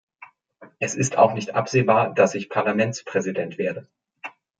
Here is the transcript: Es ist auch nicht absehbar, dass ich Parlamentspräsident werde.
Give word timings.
Es 0.79 0.95
ist 0.95 1.15
auch 1.17 1.35
nicht 1.35 1.53
absehbar, 1.53 2.11
dass 2.15 2.33
ich 2.33 2.49
Parlamentspräsident 2.49 3.59
werde. 3.59 3.85